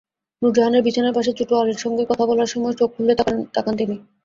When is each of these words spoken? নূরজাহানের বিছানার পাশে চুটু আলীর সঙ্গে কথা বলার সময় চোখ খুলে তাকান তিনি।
নূরজাহানের 0.41 0.85
বিছানার 0.85 1.15
পাশে 1.15 1.31
চুটু 1.37 1.53
আলীর 1.55 1.79
সঙ্গে 1.79 2.03
কথা 2.09 2.25
বলার 2.25 2.51
সময় 2.53 2.75
চোখ 2.79 2.89
খুলে 2.95 3.13
তাকান 3.53 3.73
তিনি। 3.79 3.95